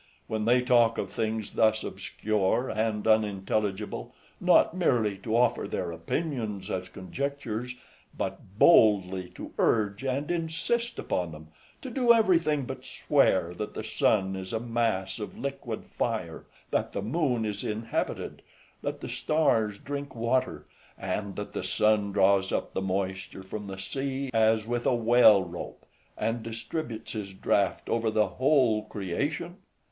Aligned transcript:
When 0.25 0.45
they 0.45 0.61
talk 0.63 0.97
of 0.97 1.11
things 1.11 1.51
thus 1.53 1.83
obscure 1.83 2.69
and 2.69 3.05
unintelligible, 3.05 4.15
not 4.39 4.73
merely 4.75 5.15
to 5.19 5.37
offer 5.37 5.67
their 5.67 5.91
opinions 5.91 6.71
as 6.71 6.89
conjectures, 6.89 7.75
but 8.17 8.57
boldly 8.57 9.29
to 9.35 9.53
urge 9.59 10.03
and 10.03 10.31
insist 10.31 10.97
upon 10.97 11.31
them: 11.31 11.49
to 11.83 11.91
do 11.91 12.13
everything 12.13 12.65
but 12.65 12.83
swear, 12.83 13.53
that 13.53 13.75
the 13.75 13.83
sun 13.83 14.35
is 14.35 14.53
a 14.53 14.59
mass 14.59 15.19
of 15.19 15.37
liquid 15.37 15.85
fire, 15.85 16.47
that 16.71 16.93
the 16.93 17.03
moon 17.03 17.45
is 17.45 17.63
inhabited, 17.63 18.41
that 18.81 19.01
the 19.01 19.07
stars 19.07 19.77
drink 19.77 20.15
water, 20.15 20.65
and 20.97 21.35
that 21.35 21.51
the 21.51 21.63
sun 21.63 22.11
draws 22.11 22.51
up 22.51 22.73
the 22.73 22.81
moisture 22.81 23.43
from 23.43 23.67
the 23.67 23.77
sea, 23.77 24.31
as 24.33 24.65
with 24.65 24.87
a 24.87 24.95
well 24.95 25.43
rope, 25.43 25.85
and 26.17 26.41
distributes 26.41 27.11
his 27.11 27.35
draught 27.35 27.87
over 27.87 28.09
the 28.09 28.27
whole 28.29 28.85
creation? 28.85 29.57